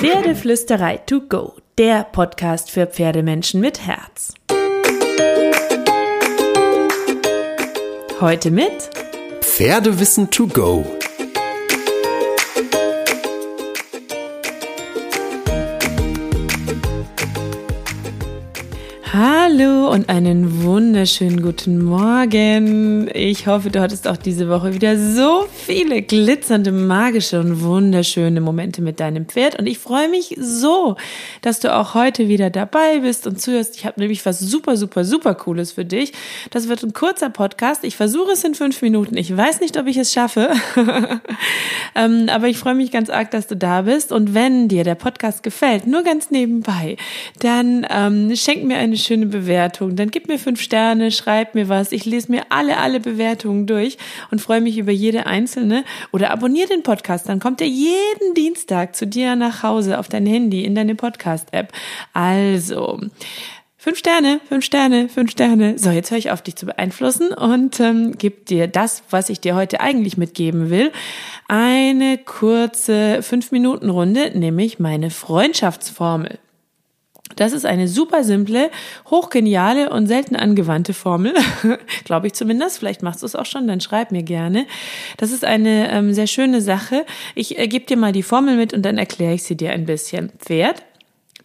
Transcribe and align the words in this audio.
Pferdeflüsterei 0.00 0.96
to 0.96 1.20
go, 1.20 1.56
der 1.76 2.04
Podcast 2.04 2.70
für 2.70 2.86
Pferdemenschen 2.86 3.60
mit 3.60 3.86
Herz. 3.86 4.32
Heute 8.18 8.50
mit 8.50 8.88
Pferdewissen 9.42 10.30
to 10.30 10.46
go 10.46 10.86
Hallo 19.50 19.90
und 19.90 20.08
einen 20.08 20.62
wunderschönen 20.62 21.42
guten 21.42 21.82
Morgen. 21.82 23.10
Ich 23.14 23.46
hoffe, 23.46 23.70
du 23.70 23.80
hattest 23.80 24.06
auch 24.06 24.16
diese 24.16 24.48
Woche 24.48 24.74
wieder 24.74 24.96
so 24.96 25.46
viele 25.52 26.02
glitzernde, 26.02 26.70
magische 26.70 27.40
und 27.40 27.62
wunderschöne 27.62 28.40
Momente 28.40 28.80
mit 28.80 29.00
deinem 29.00 29.26
Pferd. 29.26 29.58
Und 29.58 29.66
ich 29.66 29.78
freue 29.78 30.08
mich 30.08 30.36
so, 30.38 30.96
dass 31.42 31.58
du 31.58 31.74
auch 31.74 31.94
heute 31.94 32.28
wieder 32.28 32.50
dabei 32.50 33.00
bist 33.00 33.26
und 33.26 33.40
zuhörst. 33.40 33.76
Ich 33.76 33.86
habe 33.86 33.98
nämlich 33.98 34.24
was 34.24 34.38
super, 34.38 34.76
super, 34.76 35.04
super 35.04 35.34
Cooles 35.34 35.72
für 35.72 35.84
dich. 35.84 36.12
Das 36.50 36.68
wird 36.68 36.82
ein 36.82 36.92
kurzer 36.92 37.30
Podcast. 37.30 37.82
Ich 37.84 37.96
versuche 37.96 38.32
es 38.32 38.44
in 38.44 38.54
fünf 38.54 38.80
Minuten. 38.82 39.16
Ich 39.16 39.36
weiß 39.36 39.60
nicht, 39.60 39.76
ob 39.78 39.86
ich 39.86 39.96
es 39.96 40.12
schaffe. 40.12 40.50
ähm, 41.96 42.28
aber 42.30 42.48
ich 42.48 42.58
freue 42.58 42.74
mich 42.74 42.92
ganz 42.92 43.10
arg, 43.10 43.30
dass 43.32 43.48
du 43.48 43.56
da 43.56 43.82
bist. 43.82 44.12
Und 44.12 44.34
wenn 44.34 44.68
dir 44.68 44.84
der 44.84 44.96
Podcast 44.96 45.42
gefällt, 45.42 45.86
nur 45.86 46.02
ganz 46.02 46.30
nebenbei, 46.30 46.96
dann 47.40 47.86
ähm, 47.90 48.36
schenk 48.36 48.64
mir 48.64 48.76
eine 48.76 48.96
schöne 48.96 49.26
Bewertung. 49.26 49.40
Dann 49.96 50.10
gib 50.10 50.28
mir 50.28 50.38
fünf 50.38 50.60
Sterne, 50.60 51.10
schreib 51.10 51.54
mir 51.54 51.68
was. 51.68 51.92
Ich 51.92 52.04
lese 52.04 52.30
mir 52.30 52.44
alle, 52.50 52.78
alle 52.78 53.00
Bewertungen 53.00 53.66
durch 53.66 53.98
und 54.30 54.40
freue 54.40 54.60
mich 54.60 54.78
über 54.78 54.92
jede 54.92 55.26
einzelne. 55.26 55.84
Oder 56.12 56.30
abonniere 56.30 56.68
den 56.68 56.82
Podcast, 56.82 57.28
dann 57.28 57.40
kommt 57.40 57.60
er 57.60 57.66
jeden 57.66 58.34
Dienstag 58.34 58.96
zu 58.96 59.06
dir 59.06 59.36
nach 59.36 59.62
Hause 59.62 59.98
auf 59.98 60.08
dein 60.08 60.26
Handy 60.26 60.64
in 60.64 60.74
deine 60.74 60.94
Podcast-App. 60.94 61.72
Also, 62.12 63.00
Fünf 63.82 63.96
Sterne, 63.96 64.42
fünf 64.46 64.62
Sterne, 64.62 65.08
fünf 65.08 65.30
Sterne. 65.30 65.78
So, 65.78 65.88
jetzt 65.88 66.10
höre 66.10 66.18
ich 66.18 66.30
auf, 66.30 66.42
dich 66.42 66.54
zu 66.54 66.66
beeinflussen 66.66 67.32
und 67.32 67.80
ähm, 67.80 68.12
gib 68.18 68.44
dir 68.44 68.66
das, 68.66 69.02
was 69.08 69.30
ich 69.30 69.40
dir 69.40 69.54
heute 69.54 69.80
eigentlich 69.80 70.18
mitgeben 70.18 70.68
will. 70.68 70.92
Eine 71.48 72.18
kurze 72.18 73.22
Fünf-Minuten-Runde, 73.22 74.38
nämlich 74.38 74.80
meine 74.80 75.08
Freundschaftsformel. 75.08 76.38
Das 77.36 77.52
ist 77.52 77.66
eine 77.66 77.88
super 77.88 78.24
simple, 78.24 78.70
hochgeniale 79.08 79.90
und 79.90 80.06
selten 80.06 80.36
angewandte 80.36 80.94
Formel, 80.94 81.34
glaube 82.04 82.26
ich 82.26 82.34
zumindest. 82.34 82.78
Vielleicht 82.78 83.02
machst 83.02 83.22
du 83.22 83.26
es 83.26 83.36
auch 83.36 83.46
schon, 83.46 83.66
dann 83.66 83.80
schreib 83.80 84.12
mir 84.12 84.22
gerne. 84.22 84.66
Das 85.16 85.32
ist 85.32 85.44
eine 85.44 85.90
ähm, 85.90 86.12
sehr 86.12 86.26
schöne 86.26 86.60
Sache. 86.60 87.06
Ich 87.34 87.58
äh, 87.58 87.68
gebe 87.68 87.86
dir 87.86 87.96
mal 87.96 88.12
die 88.12 88.22
Formel 88.22 88.56
mit 88.56 88.72
und 88.72 88.82
dann 88.82 88.98
erkläre 88.98 89.34
ich 89.34 89.42
sie 89.42 89.56
dir 89.56 89.72
ein 89.72 89.86
bisschen. 89.86 90.30
Pferd 90.38 90.82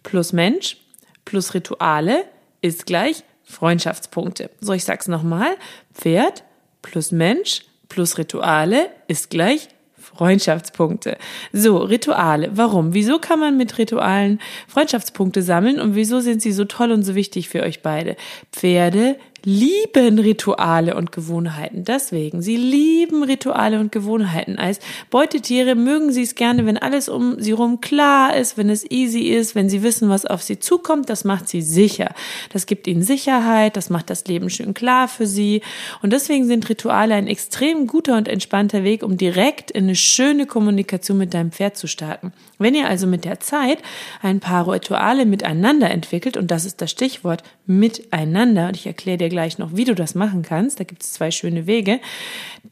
plus 0.03 0.33
Mensch 0.33 0.77
plus 1.23 1.53
Rituale 1.53 2.23
ist 2.61 2.85
gleich 2.85 3.23
Freundschaftspunkte. 3.43 4.49
So, 4.59 4.73
ich 4.73 4.83
sag's 4.83 5.07
nochmal. 5.07 5.55
Pferd 5.93 6.43
plus 6.81 7.11
Mensch 7.11 7.63
plus 7.89 8.17
Rituale 8.17 8.89
ist 9.07 9.29
gleich 9.29 9.69
Freundschaftspunkte. 10.15 11.17
So, 11.51 11.77
Rituale. 11.77 12.51
Warum? 12.53 12.93
Wieso 12.93 13.19
kann 13.19 13.39
man 13.39 13.57
mit 13.57 13.77
Ritualen 13.77 14.39
Freundschaftspunkte 14.67 15.41
sammeln 15.41 15.79
und 15.79 15.95
wieso 15.95 16.19
sind 16.19 16.41
sie 16.41 16.51
so 16.51 16.65
toll 16.65 16.91
und 16.91 17.03
so 17.03 17.15
wichtig 17.15 17.49
für 17.49 17.63
euch 17.63 17.81
beide? 17.81 18.15
Pferde 18.51 19.17
lieben 19.45 20.17
Rituale 20.19 20.95
und 20.95 21.11
Gewohnheiten. 21.11 21.83
Deswegen, 21.83 22.41
sie 22.41 22.57
lieben 22.57 23.23
Rituale 23.23 23.79
und 23.79 23.91
Gewohnheiten. 23.91 24.57
Als 24.57 24.79
Beutetiere 25.11 25.75
mögen 25.75 26.11
sie 26.11 26.23
es 26.23 26.35
gerne, 26.35 26.65
wenn 26.65 26.77
alles 26.77 27.07
um 27.07 27.39
sie 27.39 27.51
rum 27.51 27.79
klar 27.79 28.35
ist, 28.35 28.57
wenn 28.57 28.69
es 28.69 28.89
easy 28.89 29.29
ist, 29.29 29.53
wenn 29.53 29.69
sie 29.69 29.83
wissen, 29.83 30.09
was 30.09 30.25
auf 30.25 30.41
sie 30.41 30.59
zukommt. 30.59 31.09
Das 31.09 31.23
macht 31.23 31.47
sie 31.47 31.61
sicher. 31.61 32.09
Das 32.51 32.65
gibt 32.65 32.87
ihnen 32.87 33.03
Sicherheit, 33.03 33.77
das 33.77 33.89
macht 33.91 34.09
das 34.09 34.25
Leben 34.25 34.49
schön 34.49 34.73
klar 34.73 35.07
für 35.07 35.27
sie. 35.27 35.61
Und 36.01 36.11
deswegen 36.11 36.47
sind 36.47 36.67
Rituale 36.67 37.13
ein 37.13 37.27
extrem 37.27 37.85
guter 37.85 38.17
und 38.17 38.27
entspannter 38.27 38.83
Weg, 38.83 39.03
um 39.03 39.15
direkt 39.15 39.69
in 39.69 39.85
eine 39.85 39.95
schöne 39.95 40.47
Kommunikation 40.47 41.19
mit 41.19 41.33
deinem 41.35 41.51
Pferd 41.51 41.77
zu 41.77 41.87
starten. 41.87 42.33
Wenn 42.57 42.73
ihr 42.73 42.87
also 42.87 43.05
mit 43.05 43.25
der 43.25 43.39
Zeit 43.39 43.79
ein 44.21 44.39
paar 44.39 44.67
Rituale 44.71 45.25
miteinander 45.25 45.91
entwickelt, 45.91 46.37
und 46.37 46.49
das 46.49 46.65
ist 46.65 46.81
das 46.81 46.89
Stichwort 46.89 47.43
miteinander, 47.67 48.69
und 48.69 48.75
ich 48.75 48.87
erkläre 48.87 49.17
dir 49.17 49.29
gleich 49.35 49.57
noch, 49.57 49.75
wie 49.75 49.83
du 49.83 49.95
das 49.95 50.15
machen 50.15 50.43
kannst, 50.43 50.79
da 50.79 50.85
gibt 50.85 51.03
es 51.03 51.11
zwei 51.11 51.29
schöne 51.29 51.67
Wege, 51.67 51.99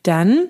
dann 0.03 0.47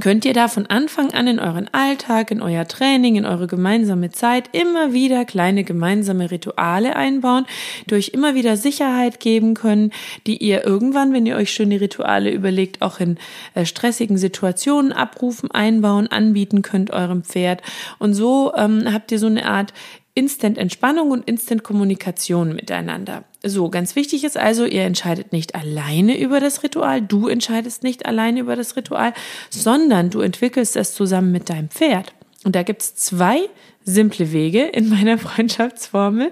könnt 0.00 0.24
ihr 0.24 0.32
da 0.32 0.48
von 0.48 0.66
Anfang 0.66 1.12
an 1.12 1.28
in 1.28 1.38
euren 1.38 1.72
Alltag, 1.72 2.32
in 2.32 2.42
euer 2.42 2.66
Training, 2.66 3.14
in 3.14 3.24
eure 3.24 3.46
gemeinsame 3.46 4.10
Zeit 4.10 4.50
immer 4.52 4.92
wieder 4.92 5.24
kleine 5.24 5.62
gemeinsame 5.62 6.32
Rituale 6.32 6.96
einbauen, 6.96 7.46
die 7.88 7.94
euch 7.94 8.08
immer 8.08 8.34
wieder 8.34 8.56
Sicherheit 8.56 9.20
geben 9.20 9.54
können, 9.54 9.92
die 10.26 10.36
ihr 10.36 10.66
irgendwann, 10.66 11.12
wenn 11.12 11.26
ihr 11.26 11.36
euch 11.36 11.52
schöne 11.52 11.80
Rituale 11.80 12.32
überlegt, 12.32 12.82
auch 12.82 12.98
in 12.98 13.18
äh, 13.54 13.64
stressigen 13.64 14.18
Situationen 14.18 14.92
abrufen, 14.92 15.52
einbauen, 15.52 16.08
anbieten 16.08 16.60
könnt 16.60 16.90
eurem 16.90 17.22
Pferd. 17.22 17.62
Und 18.00 18.14
so 18.14 18.52
ähm, 18.56 18.92
habt 18.92 19.12
ihr 19.12 19.20
so 19.20 19.28
eine 19.28 19.46
Art 19.46 19.72
Instant 20.14 20.58
Entspannung 20.58 21.12
und 21.12 21.28
Instant 21.28 21.62
Kommunikation 21.62 22.54
miteinander. 22.54 23.22
So, 23.48 23.70
ganz 23.70 23.94
wichtig 23.94 24.24
ist 24.24 24.36
also, 24.36 24.64
ihr 24.64 24.82
entscheidet 24.82 25.32
nicht 25.32 25.54
alleine 25.54 26.18
über 26.18 26.40
das 26.40 26.64
Ritual, 26.64 27.00
du 27.00 27.28
entscheidest 27.28 27.84
nicht 27.84 28.04
alleine 28.04 28.40
über 28.40 28.56
das 28.56 28.76
Ritual, 28.76 29.12
sondern 29.50 30.10
du 30.10 30.20
entwickelst 30.20 30.74
es 30.74 30.94
zusammen 30.94 31.30
mit 31.30 31.48
deinem 31.48 31.70
Pferd. 31.70 32.15
Und 32.46 32.54
da 32.54 32.62
gibt's 32.62 32.94
zwei 32.94 33.40
simple 33.84 34.32
Wege 34.32 34.62
in 34.62 34.88
meiner 34.88 35.18
Freundschaftsformel, 35.18 36.30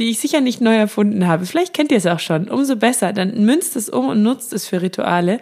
die 0.00 0.10
ich 0.10 0.18
sicher 0.18 0.40
nicht 0.40 0.60
neu 0.60 0.74
erfunden 0.74 1.28
habe. 1.28 1.46
Vielleicht 1.46 1.72
kennt 1.72 1.92
ihr 1.92 1.98
es 1.98 2.06
auch 2.06 2.18
schon. 2.18 2.48
Umso 2.48 2.74
besser. 2.74 3.12
Dann 3.12 3.44
münzt 3.44 3.76
es 3.76 3.88
um 3.88 4.08
und 4.08 4.24
nutzt 4.24 4.52
es 4.52 4.66
für 4.66 4.82
Rituale 4.82 5.38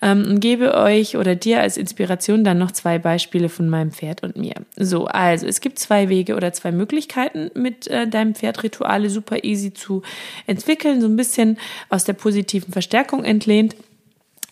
ähm, 0.00 0.24
und 0.26 0.40
gebe 0.40 0.74
euch 0.74 1.18
oder 1.18 1.34
dir 1.34 1.60
als 1.60 1.76
Inspiration 1.76 2.44
dann 2.44 2.56
noch 2.56 2.70
zwei 2.70 2.98
Beispiele 2.98 3.50
von 3.50 3.68
meinem 3.68 3.92
Pferd 3.92 4.22
und 4.22 4.36
mir. 4.36 4.54
So, 4.76 5.04
also 5.04 5.46
es 5.46 5.60
gibt 5.60 5.78
zwei 5.78 6.08
Wege 6.08 6.34
oder 6.34 6.54
zwei 6.54 6.72
Möglichkeiten, 6.72 7.50
mit 7.54 7.88
äh, 7.88 8.08
deinem 8.08 8.34
Pferd 8.34 8.62
Rituale 8.62 9.10
super 9.10 9.44
easy 9.44 9.74
zu 9.74 10.00
entwickeln, 10.46 11.02
so 11.02 11.08
ein 11.08 11.16
bisschen 11.16 11.58
aus 11.90 12.04
der 12.04 12.14
positiven 12.14 12.72
Verstärkung 12.72 13.22
entlehnt. 13.22 13.76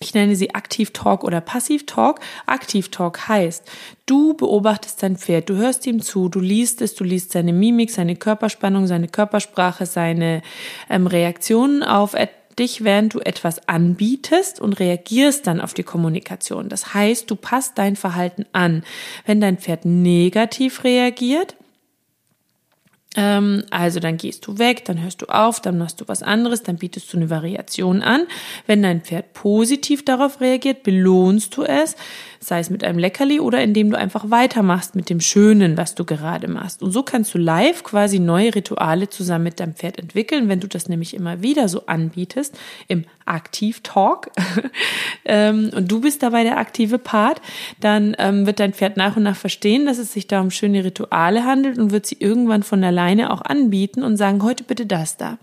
Ich 0.07 0.15
nenne 0.15 0.37
sie 0.37 0.55
Aktiv-Talk 0.55 1.25
oder 1.25 1.41
Passiv-Talk. 1.41 2.21
Aktiv-Talk 2.47 3.27
heißt, 3.27 3.69
du 4.07 4.35
beobachtest 4.35 5.03
dein 5.03 5.17
Pferd, 5.17 5.49
du 5.49 5.57
hörst 5.57 5.85
ihm 5.85 6.01
zu, 6.01 6.29
du 6.29 6.39
liest 6.39 6.81
es, 6.81 6.95
du 6.95 7.03
liest 7.03 7.33
seine 7.33 7.53
Mimik, 7.53 7.91
seine 7.91 8.15
Körperspannung, 8.15 8.87
seine 8.87 9.09
Körpersprache, 9.09 9.85
seine 9.85 10.43
ähm, 10.89 11.09
Reaktionen 11.09 11.83
auf 11.83 12.15
dich, 12.57 12.85
während 12.85 13.15
du 13.15 13.19
etwas 13.19 13.69
anbietest 13.69 14.61
und 14.61 14.75
reagierst 14.75 15.45
dann 15.49 15.61
auf 15.61 15.75
die 15.75 15.83
Kommunikation. 15.83 16.69
Das 16.69 16.95
heißt, 16.95 17.29
du 17.29 17.35
passt 17.35 17.77
dein 17.77 17.97
Verhalten 17.97 18.47
an. 18.53 18.85
Wenn 19.25 19.41
dein 19.41 19.59
Pferd 19.59 19.87
negativ 19.87 20.85
reagiert, 20.85 21.56
also 23.17 24.01
dann 24.01 24.17
gehst 24.19 24.47
du 24.47 24.59
weg, 24.59 24.85
dann 24.85 25.03
hörst 25.03 25.23
du 25.23 25.27
auf, 25.27 25.61
dann 25.61 25.79
machst 25.79 26.01
du 26.01 26.05
was 26.07 26.23
anderes, 26.23 26.63
dann 26.63 26.77
bietest 26.77 27.13
du 27.13 27.17
eine 27.17 27.31
Variation 27.31 28.03
an. 28.03 28.23
Wenn 28.67 28.83
dein 28.83 29.01
Pferd 29.01 29.33
positiv 29.33 30.05
darauf 30.05 30.41
reagiert, 30.41 30.83
belohnst 30.83 31.57
du 31.57 31.63
es, 31.63 31.97
sei 32.41 32.61
es 32.61 32.71
mit 32.71 32.85
einem 32.85 32.99
Leckerli 32.99 33.41
oder 33.41 33.63
indem 33.63 33.91
du 33.91 33.99
einfach 33.99 34.31
weitermachst 34.31 34.95
mit 34.95 35.09
dem 35.09 35.21
Schönen, 35.21 35.77
was 35.77 35.95
du 35.95 36.05
gerade 36.05 36.49
machst. 36.49 36.83
Und 36.83 36.93
so 36.93 37.03
kannst 37.03 37.35
du 37.35 37.39
live 37.39 37.83
quasi 37.85 38.19
neue 38.19 38.55
Rituale 38.55 39.09
zusammen 39.09 39.45
mit 39.45 39.61
deinem 39.61 39.75
Pferd 39.75 39.99
entwickeln, 39.99 40.49
wenn 40.49 40.61
du 40.61 40.69
das 40.69 40.89
nämlich 40.89 41.15
immer 41.15 41.43
wieder 41.43 41.69
so 41.69 41.87
anbietest 41.87 42.57
im 42.89 43.05
Aktiv-Talk 43.25 44.31
ähm, 45.25 45.71
und 45.75 45.91
du 45.91 46.01
bist 46.01 46.23
dabei 46.23 46.45
der 46.45 46.59
aktive 46.59 46.99
Part, 46.99 47.41
dann 47.81 48.15
ähm, 48.19 48.47
wird 48.47 48.61
dein 48.61 48.73
Pferd 48.73 48.97
nach 48.97 49.17
und 49.17 49.25
nach 49.25 49.37
verstehen, 49.37 49.87
dass 49.87 49.99
es 49.99 50.13
sich 50.13 50.29
da 50.29 50.41
um 50.41 50.51
schöne 50.51 50.85
Rituale 50.85 51.45
handelt 51.45 51.79
und 51.79 51.91
wird 51.91 52.07
sie 52.07 52.17
irgendwann 52.21 52.63
von 52.63 52.81
alleine 53.07 53.31
auch 53.33 53.43
anbieten 53.43 54.03
und 54.03 54.17
sagen, 54.17 54.43
heute 54.43 54.65
bitte 54.65 54.85
das 54.85 55.17
da. 55.17 55.39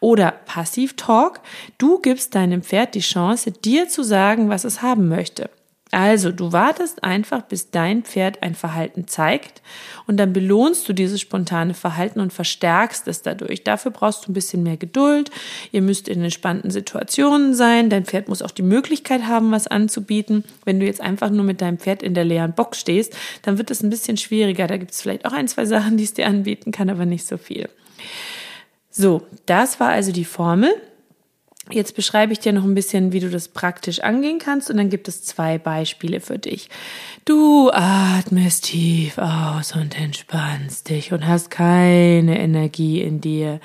Oder 0.00 0.30
Passiv-Talk, 0.30 1.40
du 1.78 1.98
gibst 1.98 2.34
deinem 2.34 2.62
Pferd 2.62 2.94
die 2.94 3.00
Chance, 3.00 3.50
dir 3.50 3.88
zu 3.88 4.02
sagen, 4.02 4.48
was 4.48 4.64
es 4.64 4.82
haben 4.82 5.08
möchte. 5.08 5.50
Also, 5.94 6.32
du 6.32 6.52
wartest 6.52 7.04
einfach, 7.04 7.42
bis 7.42 7.70
dein 7.70 8.02
Pferd 8.02 8.42
ein 8.42 8.54
Verhalten 8.54 9.08
zeigt 9.08 9.60
und 10.06 10.16
dann 10.16 10.32
belohnst 10.32 10.88
du 10.88 10.94
dieses 10.94 11.20
spontane 11.20 11.74
Verhalten 11.74 12.18
und 12.18 12.32
verstärkst 12.32 13.06
es 13.08 13.20
dadurch. 13.20 13.62
Dafür 13.62 13.90
brauchst 13.90 14.24
du 14.26 14.30
ein 14.30 14.32
bisschen 14.32 14.62
mehr 14.62 14.78
Geduld. 14.78 15.30
Ihr 15.70 15.82
müsst 15.82 16.08
in 16.08 16.22
entspannten 16.22 16.70
Situationen 16.70 17.52
sein. 17.52 17.90
Dein 17.90 18.06
Pferd 18.06 18.28
muss 18.28 18.40
auch 18.40 18.52
die 18.52 18.62
Möglichkeit 18.62 19.24
haben, 19.24 19.52
was 19.52 19.66
anzubieten. 19.66 20.44
Wenn 20.64 20.80
du 20.80 20.86
jetzt 20.86 21.02
einfach 21.02 21.28
nur 21.28 21.44
mit 21.44 21.60
deinem 21.60 21.76
Pferd 21.76 22.02
in 22.02 22.14
der 22.14 22.24
leeren 22.24 22.54
Box 22.54 22.80
stehst, 22.80 23.14
dann 23.42 23.58
wird 23.58 23.70
es 23.70 23.82
ein 23.82 23.90
bisschen 23.90 24.16
schwieriger. 24.16 24.66
Da 24.66 24.78
gibt 24.78 24.92
es 24.92 25.02
vielleicht 25.02 25.26
auch 25.26 25.34
ein, 25.34 25.46
zwei 25.46 25.66
Sachen, 25.66 25.98
die 25.98 26.04
es 26.04 26.14
dir 26.14 26.26
anbieten 26.26 26.72
kann, 26.72 26.88
aber 26.88 27.04
nicht 27.04 27.26
so 27.26 27.36
viel. 27.36 27.68
So, 28.90 29.26
das 29.44 29.78
war 29.78 29.90
also 29.90 30.10
die 30.10 30.24
Formel. 30.24 30.72
Jetzt 31.70 31.94
beschreibe 31.94 32.32
ich 32.32 32.40
dir 32.40 32.52
noch 32.52 32.64
ein 32.64 32.74
bisschen, 32.74 33.12
wie 33.12 33.20
du 33.20 33.30
das 33.30 33.46
praktisch 33.46 34.00
angehen 34.00 34.40
kannst 34.40 34.68
und 34.68 34.78
dann 34.78 34.90
gibt 34.90 35.06
es 35.06 35.22
zwei 35.22 35.58
Beispiele 35.58 36.18
für 36.18 36.36
dich. 36.36 36.68
Du 37.24 37.70
atmest 37.72 38.64
tief 38.64 39.16
aus 39.16 39.72
und 39.76 39.96
entspannst 39.96 40.88
dich 40.88 41.12
und 41.12 41.24
hast 41.24 41.50
keine 41.50 42.40
Energie 42.40 43.00
in 43.00 43.20
dir. 43.20 43.60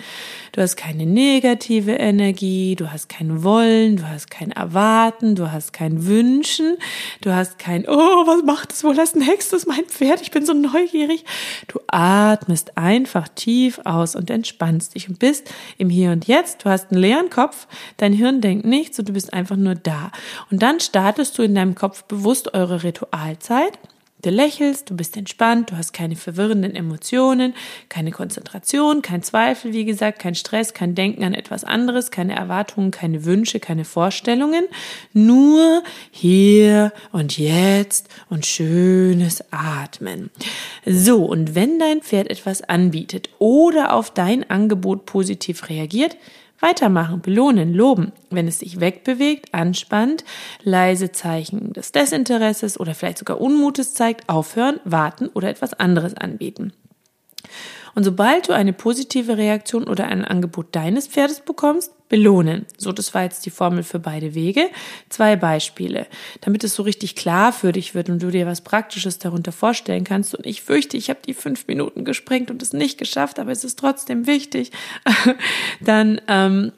Du 0.52 0.62
hast 0.62 0.76
keine 0.76 1.08
negative 1.08 1.94
Energie, 1.94 2.76
du 2.76 2.92
hast 2.92 3.10
kein 3.10 3.44
Wollen, 3.44 3.98
du 3.98 4.08
hast 4.08 4.30
kein 4.30 4.52
Erwarten, 4.52 5.34
du 5.34 5.52
hast 5.52 5.74
kein 5.74 6.06
Wünschen, 6.06 6.78
du 7.22 7.34
hast 7.34 7.58
kein, 7.58 7.88
oh, 7.88 7.94
was 8.28 8.44
macht 8.44 8.84
wohl, 8.84 8.96
das 8.96 9.16
Hex, 9.16 9.50
das 9.50 9.62
ist 9.62 9.68
mein 9.68 9.86
Pferd, 9.86 10.22
ich 10.22 10.30
bin 10.30 10.46
so 10.46 10.54
neugierig. 10.54 11.26
Du 11.68 11.80
atmest 11.88 12.78
einfach 12.78 13.28
tief 13.28 13.80
aus 13.86 14.16
und 14.16 14.30
entspannst 14.30 14.94
dich 14.94 15.10
und 15.10 15.18
bist 15.18 15.52
im 15.80 15.90
Hier 15.90 16.12
und 16.12 16.28
Jetzt. 16.28 16.64
Du 16.64 16.70
hast 16.70 16.92
einen 16.92 17.02
leeren 17.02 17.32
Kopf, 17.32 17.68
dein 17.98 18.14
Hirn 18.14 18.42
denkt 18.42 18.66
nichts 18.66 19.00
und 19.00 19.08
du 19.08 19.14
bist 19.14 19.34
einfach 19.34 19.56
nur 19.56 19.76
da. 19.76 20.12
Und 20.52 20.62
dann 20.62 20.80
startest 20.80 21.38
du 21.38 21.44
in 21.44 21.56
deinem 21.56 21.76
Kopf 21.76 22.04
bewusst 22.04 22.54
eure 22.54 22.84
Ritualzeit. 22.84 23.80
Du 24.24 24.32
lächelst, 24.32 24.90
du 24.90 24.96
bist 24.96 25.16
entspannt, 25.16 25.70
du 25.70 25.78
hast 25.78 25.94
keine 25.94 26.16
verwirrenden 26.16 26.76
Emotionen, 26.76 27.54
keine 27.88 28.10
Konzentration, 28.10 29.04
kein 29.04 29.22
Zweifel, 29.22 29.74
wie 29.74 29.86
gesagt, 29.86 30.18
kein 30.18 30.34
Stress, 30.34 30.74
kein 30.74 30.96
Denken 30.96 31.24
an 31.24 31.36
etwas 31.36 31.64
anderes, 31.64 32.10
keine 32.10 32.36
Erwartungen, 32.36 32.90
keine 32.90 33.26
Wünsche, 33.26 33.60
keine 33.60 33.86
Vorstellungen, 33.86 34.66
nur 35.14 35.84
hier 36.10 36.94
und 37.12 37.38
jetzt 37.38 38.10
und 38.28 38.48
schönes 38.48 39.44
Atmen. 39.52 40.32
So, 40.84 41.24
und 41.24 41.54
wenn 41.54 41.78
dein 41.78 42.02
Pferd 42.02 42.32
etwas 42.32 42.64
anbietet 42.64 43.30
oder 43.38 43.94
auf 43.94 44.10
dein 44.10 44.50
Angebot 44.50 45.06
positiv 45.06 45.70
reagiert, 45.70 46.18
Weitermachen, 46.60 47.22
belohnen, 47.22 47.74
loben. 47.74 48.12
Wenn 48.30 48.48
es 48.48 48.60
sich 48.60 48.80
wegbewegt, 48.80 49.54
anspannt, 49.54 50.24
leise 50.64 51.12
Zeichen 51.12 51.74
des 51.74 51.92
Desinteresses 51.92 52.80
oder 52.80 52.96
vielleicht 52.96 53.20
sogar 53.20 53.40
Unmutes 53.40 53.94
zeigt, 53.94 54.28
aufhören, 54.28 54.80
warten 54.84 55.28
oder 55.28 55.50
etwas 55.50 55.74
anderes 55.74 56.16
anbieten. 56.16 56.74
Und 57.96 58.04
sobald 58.04 58.48
du 58.48 58.54
eine 58.54 58.74
positive 58.74 59.38
Reaktion 59.38 59.86
oder 59.86 60.08
ein 60.08 60.24
Angebot 60.24 60.68
deines 60.76 61.08
Pferdes 61.08 61.42
bekommst, 61.42 61.92
belohnen. 62.10 62.66
So, 62.78 62.92
das 62.92 63.14
war 63.14 63.24
jetzt 63.24 63.46
die 63.46 63.50
Formel 63.50 63.84
für 63.84 64.00
beide 64.00 64.34
Wege. 64.34 64.70
Zwei 65.10 65.36
Beispiele, 65.36 66.08
damit 66.42 66.64
es 66.64 66.76
so 66.76 66.84
richtig 66.84 67.16
klar 67.16 67.52
für 67.52 67.72
dich 67.72 67.96
wird 67.96 68.10
und 68.10 68.22
du 68.22 68.30
dir 68.30 68.46
was 68.46 68.62
Praktisches 68.62 69.20
darunter 69.20 69.52
vorstellen 69.52 70.04
kannst. 70.04 70.36
Und 70.36 70.46
ich 70.46 70.62
fürchte, 70.62 70.96
ich 70.96 71.10
habe 71.10 71.20
die 71.26 71.34
fünf 71.34 71.68
Minuten 71.68 72.06
gesprengt 72.06 72.52
und 72.52 72.62
es 72.62 72.72
nicht 72.72 72.98
geschafft, 72.98 73.40
aber 73.40 73.52
es 73.52 73.64
ist 73.64 73.80
trotzdem 73.80 74.28
wichtig. 74.28 74.72
Dann 75.82 76.22
ähm, 76.28 76.72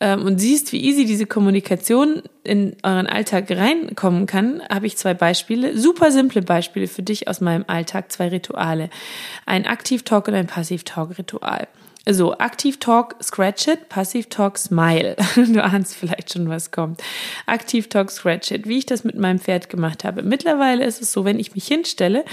ähm, 0.00 0.24
und 0.24 0.38
siehst, 0.38 0.72
wie 0.72 0.82
easy 0.82 1.04
diese 1.04 1.26
Kommunikation 1.26 2.22
in 2.44 2.76
euren 2.82 3.06
Alltag 3.06 3.50
reinkommen 3.50 4.26
kann, 4.26 4.62
habe 4.68 4.86
ich 4.86 4.96
zwei 4.96 5.14
Beispiele, 5.14 5.78
super 5.78 6.10
simple 6.12 6.42
Beispiele 6.42 6.86
für 6.86 7.02
dich 7.02 7.28
aus 7.28 7.40
meinem 7.40 7.64
Alltag, 7.66 8.12
zwei 8.12 8.28
Rituale. 8.28 8.90
Ein 9.46 9.66
Aktiv-Talk 9.66 10.28
und 10.28 10.34
ein 10.34 10.46
Passiv-Talk-Ritual. 10.46 11.68
So, 12.08 12.38
Aktiv 12.38 12.78
Talk, 12.78 13.16
Scratch 13.20 13.66
It, 13.66 13.88
Passiv 13.88 14.28
Talk, 14.28 14.58
Smile. 14.58 15.16
Du 15.36 15.62
ahnst 15.62 15.96
vielleicht 15.96 16.32
schon, 16.32 16.48
was 16.48 16.70
kommt. 16.70 17.02
Aktiv 17.46 17.88
Talk, 17.88 18.12
Scratch 18.12 18.52
It, 18.52 18.68
wie 18.68 18.78
ich 18.78 18.86
das 18.86 19.02
mit 19.02 19.16
meinem 19.16 19.40
Pferd 19.40 19.68
gemacht 19.68 20.04
habe. 20.04 20.22
Mittlerweile 20.22 20.84
ist 20.84 21.02
es 21.02 21.10
so, 21.10 21.24
wenn 21.24 21.40
ich 21.40 21.56
mich 21.56 21.66
hinstelle 21.66 22.24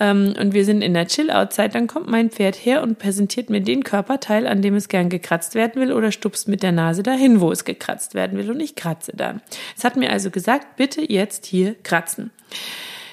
ähm, 0.00 0.34
und 0.36 0.52
wir 0.52 0.64
sind 0.64 0.82
in 0.82 0.94
der 0.94 1.06
Chill-Out-Zeit, 1.06 1.76
dann 1.76 1.86
kommt 1.86 2.08
mein 2.08 2.30
Pferd 2.30 2.56
her 2.56 2.82
und 2.82 2.98
präsentiert 2.98 3.50
mir 3.50 3.60
den 3.60 3.84
Körperteil, 3.84 4.48
an 4.48 4.62
dem 4.62 4.74
es 4.74 4.88
gern 4.88 5.08
gekratzt 5.08 5.54
werden 5.54 5.80
will 5.80 5.92
oder 5.92 6.10
stupst 6.10 6.48
mit 6.48 6.64
der 6.64 6.72
Nase 6.72 7.04
dahin, 7.04 7.40
wo 7.40 7.52
es 7.52 7.64
gekratzt 7.64 8.14
werden 8.14 8.36
will 8.36 8.50
und 8.50 8.58
ich 8.58 8.74
kratze 8.74 9.12
dann. 9.14 9.42
Es 9.76 9.84
hat 9.84 9.94
mir 9.94 10.10
also 10.10 10.30
gesagt, 10.30 10.76
bitte 10.76 11.02
jetzt 11.08 11.46
hier 11.46 11.76
kratzen. 11.84 12.32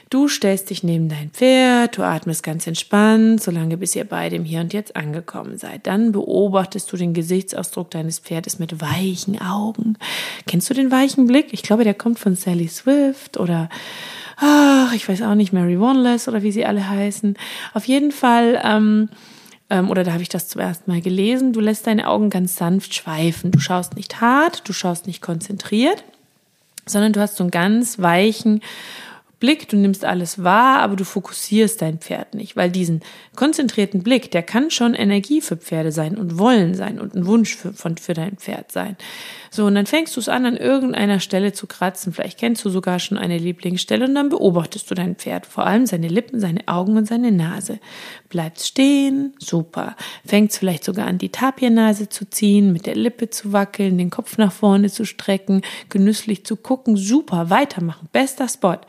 Du 0.09 0.30
stellst 0.30 0.69
dich 0.69 0.83
neben 0.83 1.09
dein 1.09 1.31
Pferd, 1.31 1.98
du 1.98 2.04
atmest 2.04 2.42
ganz 2.42 2.65
entspannt, 2.65 3.44
solange 3.44 3.75
bis 3.75 3.94
ihr 3.94 4.06
beide 4.06 4.38
im 4.38 4.45
Hier 4.45 4.62
und 4.62 4.71
Jetzt 4.71 4.95
angekommen 4.95 5.57
seid. 5.57 5.86
Dann 5.86 6.13
beobachtest 6.13 6.89
du 6.89 6.95
den 6.95 7.13
Gesichtsausdruck 7.13 7.92
deines 7.92 8.19
Pferdes 8.19 8.57
mit 8.57 8.80
weichen 8.80 9.42
Augen. 9.42 9.98
Kennst 10.45 10.69
du 10.69 10.74
den 10.74 10.92
weichen 10.92 11.27
Blick? 11.27 11.48
Ich 11.51 11.62
glaube, 11.62 11.83
der 11.83 11.94
kommt 11.94 12.19
von 12.19 12.38
Sally 12.38 12.69
Swift 12.69 13.38
oder 13.38 13.68
ach, 14.38 14.94
ich 14.94 15.09
weiß 15.09 15.24
auch 15.24 15.36
nicht, 15.36 15.51
Mary 15.51 15.77
Wanless 15.77 16.30
oder 16.30 16.42
wie 16.42 16.54
sie 16.54 16.65
alle 16.65 16.88
heißen. 16.88 17.36
Auf 17.74 17.86
jeden 17.86 18.13
Fall, 18.13 18.62
ähm, 18.63 19.09
ähm, 19.69 19.89
oder 19.89 20.06
da 20.06 20.13
habe 20.13 20.24
ich 20.24 20.30
das 20.30 20.48
zuerst 20.48 20.88
mal 20.88 21.01
gelesen, 21.01 21.51
du 21.51 21.59
lässt 21.59 21.86
deine 21.86 22.07
Augen 22.07 22.30
ganz 22.30 22.56
sanft 22.56 22.94
schweifen. 22.94 23.51
Du 23.51 23.59
schaust 23.59 23.98
nicht 23.98 24.21
hart, 24.21 24.69
du 24.69 24.71
schaust 24.71 25.06
nicht 25.06 25.21
konzentriert, 25.21 26.01
sondern 26.86 27.12
du 27.12 27.19
hast 27.19 27.36
so 27.36 27.44
einen 27.44 27.51
ganz 27.51 28.00
weichen 28.00 28.62
Blick, 29.39 29.69
du 29.69 29.77
nimmst 29.77 30.03
alles 30.03 30.43
wahr, 30.43 30.79
aber 30.79 30.95
du 30.95 31.05
fokussierst 31.05 31.83
dein 31.83 31.99
Pferd 31.99 32.33
nicht, 32.33 32.55
weil 32.55 32.71
diesen 32.71 33.01
konzentrierten 33.35 34.01
Blick, 34.01 34.31
der 34.31 34.41
kann 34.41 34.71
schon 34.71 34.95
Energie 34.95 35.41
für 35.41 35.57
Pferde 35.57 35.91
sein 35.91 36.17
und 36.17 36.39
Wollen 36.39 36.73
sein 36.73 36.99
und 36.99 37.13
ein 37.13 37.27
Wunsch 37.27 37.55
für, 37.55 37.71
von, 37.71 37.97
für 37.97 38.15
dein 38.15 38.37
Pferd 38.37 38.71
sein. 38.71 38.97
So, 39.51 39.65
und 39.65 39.75
dann 39.75 39.85
fängst 39.85 40.15
du 40.15 40.19
es 40.19 40.27
an, 40.27 40.47
an 40.47 40.57
irgendeiner 40.57 41.19
Stelle 41.19 41.53
zu 41.53 41.67
kratzen. 41.67 42.13
Vielleicht 42.13 42.39
kennst 42.39 42.65
du 42.65 42.69
sogar 42.71 42.97
schon 42.97 43.19
eine 43.19 43.37
Lieblingsstelle 43.37 44.05
und 44.05 44.15
dann 44.15 44.29
beobachtest 44.29 44.89
du 44.89 44.95
dein 44.95 45.15
Pferd, 45.15 45.45
vor 45.45 45.67
allem 45.67 45.85
seine 45.85 46.07
Lippen, 46.07 46.39
seine 46.39 46.67
Augen 46.67 46.97
und 46.97 47.07
seine 47.07 47.31
Nase. 47.31 47.79
Bleibst 48.29 48.65
stehen, 48.65 49.35
super. 49.37 49.95
Fängst 50.25 50.57
vielleicht 50.57 50.83
sogar 50.83 51.05
an, 51.05 51.19
die 51.19 51.29
Tapiernase 51.29 52.09
zu 52.09 52.27
ziehen, 52.27 52.73
mit 52.73 52.87
der 52.87 52.95
Lippe 52.95 53.29
zu 53.29 53.53
wackeln, 53.53 53.99
den 53.99 54.09
Kopf 54.09 54.39
nach 54.39 54.51
vorne 54.51 54.89
zu 54.89 55.05
strecken, 55.05 55.61
genüsslich 55.89 56.43
zu 56.43 56.55
gucken, 56.55 56.97
super, 56.97 57.51
weitermachen, 57.51 58.09
bester 58.11 58.47
Spot. 58.47 58.79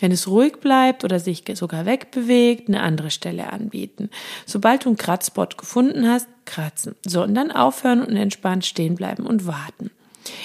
Wenn 0.00 0.12
es 0.12 0.28
ruhig 0.28 0.58
bleibt 0.60 1.04
oder 1.04 1.20
sich 1.20 1.44
sogar 1.54 1.86
wegbewegt, 1.86 2.68
eine 2.68 2.80
andere 2.80 3.10
Stelle 3.10 3.52
anbieten. 3.52 4.10
Sobald 4.46 4.84
du 4.84 4.90
einen 4.90 4.96
Kratzspot 4.96 5.56
gefunden 5.56 6.08
hast, 6.08 6.28
kratzen. 6.44 6.94
So, 7.06 7.22
und 7.22 7.34
dann 7.34 7.50
aufhören 7.50 8.02
und 8.02 8.16
entspannt 8.16 8.64
stehen 8.66 8.96
bleiben 8.96 9.26
und 9.26 9.46
warten. 9.46 9.90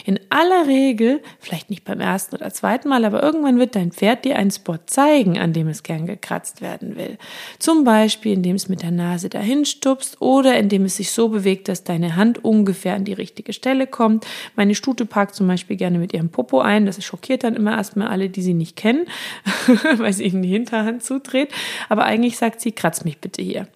In 0.06 0.20
aller 0.30 0.68
Regel, 0.68 1.22
vielleicht 1.40 1.70
nicht 1.70 1.84
beim 1.84 2.00
ersten 2.00 2.36
oder 2.36 2.52
zweiten 2.52 2.90
Mal, 2.90 3.06
aber 3.06 3.22
irgendwann 3.24 3.60
wird 3.60 3.76
dein 3.76 3.92
Pferd 3.92 4.26
dir 4.26 4.38
einen 4.38 4.52
Spot 4.52 4.78
zeigen, 4.86 5.38
an 5.38 5.54
dem 5.54 5.68
es 5.68 5.84
gern 5.84 6.06
gekratzt 6.06 6.62
werden 6.62 6.96
will. 6.96 7.18
Zum 7.60 7.84
Beispiel, 7.84 8.34
indem 8.34 8.56
es 8.56 8.70
mit 8.70 8.82
der 8.82 8.92
Nase 8.92 9.30
dahin 9.30 9.66
stupst 9.66 10.22
oder 10.22 10.58
indem 10.58 10.86
es 10.86 10.98
sich 10.98 11.12
so 11.12 11.30
bewegt, 11.30 11.68
dass 11.68 11.84
deine 11.84 12.16
Hand 12.16 12.44
ungefähr 12.44 12.96
an 12.96 13.06
die 13.06 13.14
richtige 13.14 13.54
Stelle 13.54 13.88
kommt. 13.88 14.26
Meine 14.56 14.76
Stute 14.76 15.06
parkt 15.06 15.36
zum 15.36 15.48
Beispiel 15.48 15.78
gerne 15.78 16.00
mit 16.00 16.14
ihrem 16.14 16.30
Popo 16.30 16.60
ein. 16.60 16.86
Das 16.86 17.04
schockiert 17.04 17.44
dann 17.44 17.56
immer 17.56 17.78
erstmal 17.78 18.08
alle, 18.08 18.30
die 18.30 18.42
sie 18.42 18.54
nicht 18.54 18.76
kennen, 18.76 19.06
weil 19.98 20.14
sie 20.14 20.26
ihnen 20.26 20.42
die 20.42 20.50
Hinterhand 20.50 21.04
zudreht. 21.04 21.50
Aber 21.88 22.06
eigentlich 22.06 22.38
sagt 22.38 22.62
sie, 22.62 22.72
kratz 22.72 23.04
mich 23.04 23.20
bitte 23.20 23.42
hier. 23.42 23.68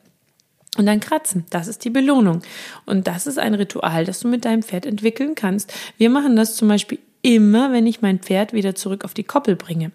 Und 0.78 0.86
dann 0.86 1.00
kratzen, 1.00 1.46
das 1.50 1.68
ist 1.68 1.86
die 1.86 1.90
Belohnung. 1.90 2.42
Und 2.86 3.08
das 3.08 3.28
ist 3.28 3.38
ein 3.38 3.54
Ritual, 3.54 4.06
das 4.06 4.20
du 4.20 4.28
mit 4.28 4.46
deinem 4.46 4.64
Pferd 4.64 4.86
entwickeln 4.86 5.36
kannst. 5.36 5.74
Wir 5.98 6.10
machen 6.10 6.36
das 6.36 6.56
zum 6.56 6.68
Beispiel 6.68 7.00
immer, 7.22 7.72
wenn 7.72 7.88
ich 7.88 8.02
mein 8.02 8.20
Pferd 8.20 8.54
wieder 8.54 8.76
zurück 8.76 9.06
auf 9.06 9.14
die 9.14 9.24
Koppel 9.24 9.56
bringe. 9.56 9.92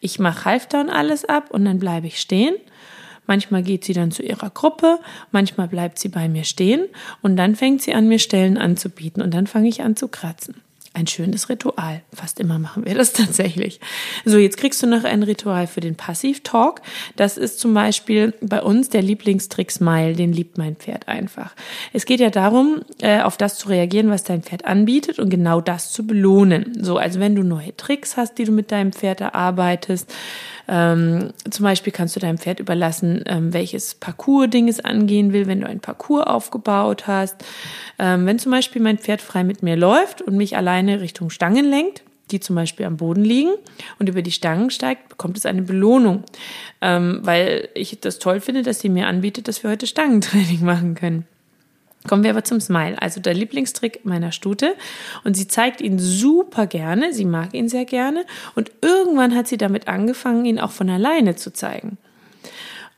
Ich 0.00 0.18
mache 0.18 0.44
Halfter 0.44 0.80
und 0.80 0.90
alles 0.90 1.24
ab 1.24 1.50
und 1.50 1.64
dann 1.64 1.78
bleibe 1.78 2.06
ich 2.08 2.20
stehen. 2.20 2.54
Manchmal 3.26 3.62
geht 3.62 3.84
sie 3.84 3.92
dann 3.92 4.12
zu 4.12 4.22
ihrer 4.22 4.50
Gruppe, 4.50 5.00
manchmal 5.32 5.66
bleibt 5.66 5.98
sie 5.98 6.08
bei 6.08 6.28
mir 6.28 6.44
stehen 6.44 6.86
und 7.22 7.36
dann 7.36 7.56
fängt 7.56 7.82
sie 7.82 7.92
an, 7.92 8.06
mir 8.06 8.20
Stellen 8.20 8.56
anzubieten 8.56 9.20
und 9.20 9.34
dann 9.34 9.48
fange 9.48 9.68
ich 9.68 9.82
an 9.82 9.96
zu 9.96 10.06
kratzen 10.06 10.62
ein 10.96 11.06
schönes 11.06 11.50
Ritual. 11.50 12.00
Fast 12.12 12.40
immer 12.40 12.58
machen 12.58 12.86
wir 12.86 12.94
das 12.94 13.12
tatsächlich. 13.12 13.80
So, 14.24 14.38
jetzt 14.38 14.56
kriegst 14.56 14.82
du 14.82 14.86
noch 14.86 15.04
ein 15.04 15.22
Ritual 15.22 15.66
für 15.66 15.80
den 15.80 15.94
Passiv-Talk. 15.94 16.80
Das 17.16 17.36
ist 17.36 17.60
zum 17.60 17.74
Beispiel 17.74 18.32
bei 18.40 18.62
uns 18.62 18.88
der 18.88 19.02
Lieblingstrick 19.02 19.70
Smile. 19.70 20.14
Den 20.14 20.32
liebt 20.32 20.56
mein 20.56 20.74
Pferd 20.74 21.06
einfach. 21.06 21.54
Es 21.92 22.06
geht 22.06 22.20
ja 22.20 22.30
darum, 22.30 22.80
äh, 23.00 23.20
auf 23.20 23.36
das 23.36 23.58
zu 23.58 23.68
reagieren, 23.68 24.08
was 24.10 24.24
dein 24.24 24.42
Pferd 24.42 24.64
anbietet 24.64 25.18
und 25.18 25.28
genau 25.28 25.60
das 25.60 25.92
zu 25.92 26.06
belohnen. 26.06 26.82
So, 26.82 26.96
also 26.96 27.20
wenn 27.20 27.36
du 27.36 27.42
neue 27.42 27.76
Tricks 27.76 28.16
hast, 28.16 28.38
die 28.38 28.44
du 28.44 28.52
mit 28.52 28.72
deinem 28.72 28.92
Pferd 28.92 29.20
erarbeitest, 29.20 30.10
ähm, 30.68 31.30
zum 31.48 31.62
Beispiel 31.62 31.92
kannst 31.92 32.16
du 32.16 32.20
deinem 32.20 32.38
Pferd 32.38 32.58
überlassen, 32.58 33.22
ähm, 33.26 33.52
welches 33.52 33.94
Parcours-Ding 33.94 34.68
es 34.68 34.84
angehen 34.84 35.32
will, 35.32 35.46
wenn 35.46 35.60
du 35.60 35.66
ein 35.66 35.80
Parcours 35.80 36.26
aufgebaut 36.26 37.06
hast. 37.06 37.36
Ähm, 37.98 38.26
wenn 38.26 38.38
zum 38.38 38.52
Beispiel 38.52 38.82
mein 38.82 38.98
Pferd 38.98 39.22
frei 39.22 39.44
mit 39.44 39.62
mir 39.62 39.76
läuft 39.76 40.22
und 40.22 40.36
mich 40.36 40.56
alleine 40.86 41.00
Richtung 41.00 41.30
Stangen 41.30 41.64
lenkt, 41.64 42.02
die 42.30 42.40
zum 42.40 42.56
Beispiel 42.56 42.86
am 42.86 42.96
Boden 42.96 43.24
liegen 43.24 43.52
und 43.98 44.08
über 44.08 44.22
die 44.22 44.32
Stangen 44.32 44.70
steigt, 44.70 45.08
bekommt 45.08 45.36
es 45.36 45.46
eine 45.46 45.62
Belohnung, 45.62 46.24
ähm, 46.80 47.20
weil 47.22 47.68
ich 47.74 48.00
das 48.00 48.18
toll 48.18 48.40
finde, 48.40 48.62
dass 48.62 48.80
sie 48.80 48.88
mir 48.88 49.06
anbietet, 49.06 49.48
dass 49.48 49.62
wir 49.62 49.70
heute 49.70 49.86
Stangentraining 49.86 50.60
machen 50.64 50.94
können. 50.94 51.26
Kommen 52.08 52.22
wir 52.22 52.30
aber 52.30 52.44
zum 52.44 52.60
Smile, 52.60 53.00
also 53.02 53.20
der 53.20 53.34
Lieblingstrick 53.34 54.04
meiner 54.04 54.30
Stute. 54.30 54.76
Und 55.24 55.36
sie 55.36 55.48
zeigt 55.48 55.80
ihn 55.80 55.98
super 55.98 56.68
gerne, 56.68 57.12
sie 57.12 57.24
mag 57.24 57.52
ihn 57.52 57.68
sehr 57.68 57.84
gerne. 57.84 58.24
Und 58.54 58.70
irgendwann 58.80 59.34
hat 59.34 59.48
sie 59.48 59.56
damit 59.56 59.88
angefangen, 59.88 60.44
ihn 60.44 60.60
auch 60.60 60.70
von 60.70 60.88
alleine 60.88 61.34
zu 61.34 61.52
zeigen. 61.52 61.98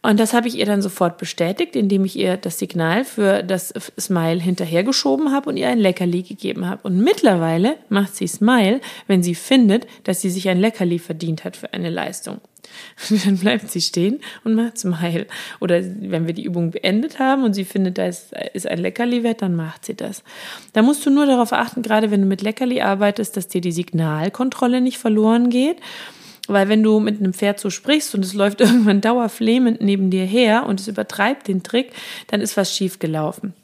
Und 0.00 0.20
das 0.20 0.32
habe 0.32 0.46
ich 0.46 0.56
ihr 0.56 0.66
dann 0.66 0.80
sofort 0.80 1.18
bestätigt, 1.18 1.74
indem 1.74 2.04
ich 2.04 2.16
ihr 2.16 2.36
das 2.36 2.58
Signal 2.58 3.04
für 3.04 3.42
das 3.42 3.74
Smile 3.98 4.40
hinterhergeschoben 4.40 5.32
habe 5.32 5.50
und 5.50 5.56
ihr 5.56 5.68
ein 5.68 5.78
Leckerli 5.78 6.22
gegeben 6.22 6.66
habe. 6.66 6.82
Und 6.84 6.98
mittlerweile 6.98 7.76
macht 7.88 8.14
sie 8.14 8.28
Smile, 8.28 8.80
wenn 9.08 9.22
sie 9.22 9.34
findet, 9.34 9.86
dass 10.04 10.20
sie 10.20 10.30
sich 10.30 10.48
ein 10.48 10.60
Leckerli 10.60 10.98
verdient 10.98 11.44
hat 11.44 11.56
für 11.56 11.72
eine 11.72 11.90
Leistung. 11.90 12.40
dann 13.24 13.38
bleibt 13.38 13.70
sie 13.70 13.80
stehen 13.80 14.20
und 14.44 14.54
macht 14.54 14.78
Smile. 14.78 15.26
Oder 15.60 15.82
wenn 15.82 16.26
wir 16.26 16.34
die 16.34 16.44
Übung 16.44 16.70
beendet 16.70 17.18
haben 17.18 17.44
und 17.44 17.54
sie 17.54 17.64
findet, 17.64 17.98
da 17.98 18.06
ist, 18.06 18.32
ist 18.52 18.66
ein 18.66 18.78
Leckerli 18.78 19.22
wert, 19.22 19.42
dann 19.42 19.56
macht 19.56 19.84
sie 19.84 19.94
das. 19.94 20.22
Da 20.74 20.82
musst 20.82 21.04
du 21.04 21.10
nur 21.10 21.26
darauf 21.26 21.52
achten, 21.52 21.82
gerade 21.82 22.10
wenn 22.10 22.22
du 22.22 22.26
mit 22.26 22.42
Leckerli 22.42 22.80
arbeitest, 22.80 23.36
dass 23.36 23.48
dir 23.48 23.60
die 23.60 23.72
Signalkontrolle 23.72 24.80
nicht 24.80 24.98
verloren 24.98 25.50
geht. 25.50 25.78
Weil 26.48 26.68
wenn 26.68 26.82
du 26.82 26.98
mit 26.98 27.20
einem 27.20 27.34
Pferd 27.34 27.60
so 27.60 27.70
sprichst 27.70 28.14
und 28.14 28.24
es 28.24 28.34
läuft 28.34 28.60
irgendwann 28.60 29.00
dauerflehmend 29.00 29.80
neben 29.80 30.10
dir 30.10 30.24
her 30.24 30.66
und 30.66 30.80
es 30.80 30.88
übertreibt 30.88 31.48
den 31.48 31.62
Trick, 31.62 31.92
dann 32.26 32.40
ist 32.40 32.56
was 32.56 32.74
schief 32.74 32.98
gelaufen. 32.98 33.54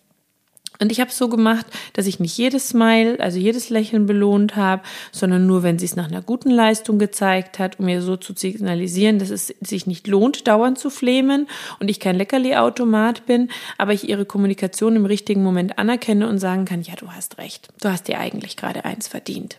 Und 0.81 0.91
ich 0.91 1.01
habe 1.01 1.11
es 1.11 1.19
so 1.19 1.29
gemacht, 1.29 1.67
dass 1.93 2.07
ich 2.07 2.19
nicht 2.19 2.37
jedes 2.37 2.69
Smile, 2.69 3.21
also 3.21 3.39
jedes 3.39 3.71
Lächeln 3.71 4.07
belohnt 4.07 4.57
habe, 4.57 4.83
sondern 5.13 5.47
nur, 5.47 5.63
wenn 5.63 5.79
sie 5.79 5.85
es 5.85 5.95
nach 5.95 6.09
einer 6.09 6.21
guten 6.21 6.51
Leistung 6.51 6.99
gezeigt 6.99 7.61
hat, 7.61 7.79
um 7.79 7.89
ihr 7.89 8.03
so 8.03 8.17
zu 8.17 8.35
signalisieren, 8.35 9.21
dass 9.21 9.31
es 9.31 9.55
sich 9.61 9.87
nicht 9.87 10.09
lohnt, 10.09 10.49
dauernd 10.49 10.79
zu 10.79 10.91
flehmen 10.91 11.47
und 11.79 11.91
ich 11.91 12.01
kein 12.01 12.17
Leckerli-Automat 12.17 13.25
bin, 13.27 13.51
aber 13.79 13.93
ich 13.93 14.09
ihre 14.09 14.25
Kommunikation 14.25 14.97
im 14.97 15.07
richtigen 15.07 15.45
Moment 15.45 15.79
anerkenne 15.79 16.29
und 16.29 16.39
sagen 16.39 16.65
kann, 16.65 16.83
ja, 16.83 16.95
du 16.97 17.13
hast 17.13 17.39
recht, 17.39 17.69
du 17.81 17.89
hast 17.89 18.09
dir 18.09 18.19
eigentlich 18.19 18.57
gerade 18.57 18.85
eins 18.85 19.07
verdient. 19.07 19.59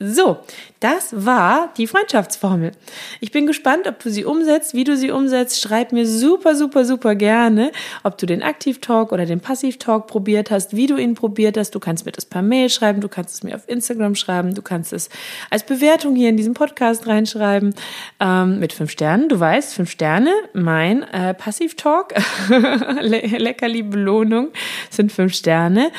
So, 0.00 0.38
das 0.80 1.24
war 1.24 1.72
die 1.76 1.86
Freundschaftsformel. 1.86 2.72
Ich 3.20 3.30
bin 3.30 3.46
gespannt, 3.46 3.86
ob 3.86 4.00
du 4.02 4.10
sie 4.10 4.24
umsetzt, 4.24 4.74
wie 4.74 4.82
du 4.82 4.96
sie 4.96 5.12
umsetzt. 5.12 5.60
Schreib 5.60 5.92
mir 5.92 6.04
super, 6.04 6.56
super, 6.56 6.84
super 6.84 7.14
gerne, 7.14 7.70
ob 8.02 8.18
du 8.18 8.26
den 8.26 8.42
Aktiv-Talk 8.42 9.12
oder 9.12 9.24
den 9.24 9.38
Passiv-Talk 9.38 10.08
probiert 10.08 10.50
hast, 10.50 10.74
wie 10.74 10.88
du 10.88 10.96
ihn 10.96 11.14
probiert 11.14 11.56
hast. 11.56 11.76
Du 11.76 11.80
kannst 11.80 12.06
mir 12.06 12.12
das 12.12 12.24
per 12.24 12.42
Mail 12.42 12.70
schreiben, 12.70 13.00
du 13.00 13.08
kannst 13.08 13.34
es 13.34 13.42
mir 13.44 13.54
auf 13.54 13.68
Instagram 13.68 14.16
schreiben, 14.16 14.54
du 14.54 14.62
kannst 14.62 14.92
es 14.92 15.10
als 15.48 15.64
Bewertung 15.64 16.16
hier 16.16 16.28
in 16.28 16.36
diesem 16.36 16.54
Podcast 16.54 17.06
reinschreiben 17.06 17.72
ähm, 18.18 18.58
mit 18.58 18.72
fünf 18.72 18.90
Sternen. 18.90 19.28
Du 19.28 19.38
weißt, 19.38 19.74
fünf 19.74 19.92
Sterne, 19.92 20.32
mein 20.54 21.04
äh, 21.04 21.34
Passiv-Talk, 21.34 22.14
Le 22.48 23.20
leckerli 23.38 23.82
Belohnung 23.82 24.48
sind 24.90 25.12
fünf 25.12 25.34
Sterne. 25.34 25.92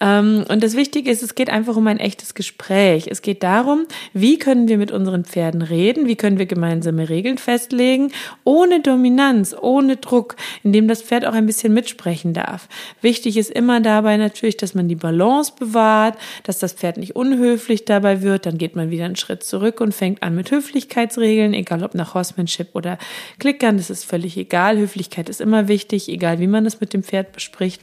Ähm, 0.00 0.46
und 0.48 0.64
das 0.64 0.74
Wichtige 0.74 1.10
ist, 1.10 1.22
es 1.22 1.34
geht 1.34 1.50
einfach 1.50 1.76
um 1.76 1.86
ein 1.86 1.98
echtes 1.98 2.34
Gespräch. 2.34 3.08
Es 3.08 3.20
geht 3.20 3.41
darum, 3.42 3.86
wie 4.12 4.38
können 4.38 4.68
wir 4.68 4.78
mit 4.78 4.90
unseren 4.90 5.24
Pferden 5.24 5.62
reden, 5.62 6.06
wie 6.06 6.16
können 6.16 6.38
wir 6.38 6.46
gemeinsame 6.46 7.08
Regeln 7.08 7.38
festlegen, 7.38 8.12
ohne 8.44 8.80
Dominanz, 8.80 9.54
ohne 9.60 9.96
Druck, 9.96 10.36
indem 10.62 10.88
das 10.88 11.02
Pferd 11.02 11.26
auch 11.26 11.32
ein 11.32 11.46
bisschen 11.46 11.74
mitsprechen 11.74 12.34
darf. 12.34 12.68
Wichtig 13.00 13.36
ist 13.36 13.50
immer 13.50 13.80
dabei 13.80 14.16
natürlich, 14.16 14.56
dass 14.56 14.74
man 14.74 14.88
die 14.88 14.96
Balance 14.96 15.52
bewahrt, 15.58 16.16
dass 16.44 16.58
das 16.58 16.74
Pferd 16.74 16.96
nicht 16.96 17.16
unhöflich 17.16 17.84
dabei 17.84 18.22
wird, 18.22 18.46
dann 18.46 18.58
geht 18.58 18.76
man 18.76 18.90
wieder 18.90 19.04
einen 19.04 19.16
Schritt 19.16 19.42
zurück 19.42 19.80
und 19.80 19.94
fängt 19.94 20.22
an 20.22 20.34
mit 20.34 20.50
Höflichkeitsregeln, 20.50 21.54
egal 21.54 21.84
ob 21.84 21.94
nach 21.94 22.14
Horsemanship 22.14 22.68
oder 22.74 22.98
Klickern, 23.38 23.76
das 23.76 23.90
ist 23.90 24.04
völlig 24.04 24.36
egal. 24.36 24.78
Höflichkeit 24.78 25.28
ist 25.28 25.40
immer 25.40 25.68
wichtig, 25.68 26.08
egal 26.08 26.38
wie 26.38 26.46
man 26.46 26.66
es 26.66 26.80
mit 26.80 26.92
dem 26.92 27.02
Pferd 27.02 27.32
bespricht 27.32 27.80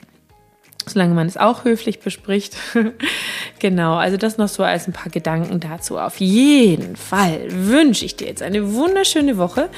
solange 0.89 1.13
man 1.13 1.27
es 1.27 1.37
auch 1.37 1.65
höflich 1.65 1.99
bespricht. 1.99 2.55
genau, 3.59 3.95
also 3.95 4.17
das 4.17 4.37
noch 4.37 4.47
so 4.47 4.63
als 4.63 4.87
ein 4.87 4.93
paar 4.93 5.11
Gedanken 5.11 5.59
dazu. 5.59 5.97
Auf 5.97 6.19
jeden 6.19 6.95
Fall 6.95 7.39
wünsche 7.49 8.05
ich 8.05 8.15
dir 8.15 8.27
jetzt 8.27 8.41
eine 8.41 8.73
wunderschöne 8.73 9.37
Woche. 9.37 9.69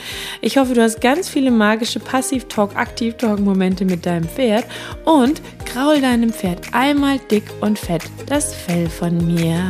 Ich 0.41 0.57
hoffe, 0.57 0.73
du 0.73 0.81
hast 0.81 1.01
ganz 1.01 1.29
viele 1.29 1.51
magische 1.51 1.99
Passiv-Talk, 1.99 2.75
Aktiv-Talk-Momente 2.75 3.85
mit 3.85 4.05
deinem 4.05 4.27
Pferd 4.27 4.65
und 5.05 5.41
kraul 5.65 6.01
deinem 6.01 6.31
Pferd 6.31 6.73
einmal 6.73 7.19
dick 7.29 7.43
und 7.61 7.77
fett 7.77 8.03
das 8.27 8.53
Fell 8.55 8.89
von 8.89 9.17
mir. 9.25 9.69